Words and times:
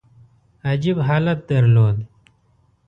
عجیب 0.71 0.97
حالت 1.07 1.47
درلود. 1.47 2.05